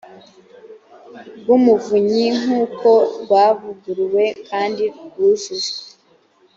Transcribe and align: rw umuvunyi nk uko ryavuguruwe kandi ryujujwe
rw 1.39 1.47
umuvunyi 1.57 2.25
nk 2.39 2.45
uko 2.63 2.89
ryavuguruwe 3.21 4.23
kandi 4.49 4.83
ryujujwe 5.07 5.77